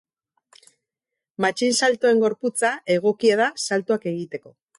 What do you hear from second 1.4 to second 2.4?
Matxinsaltoen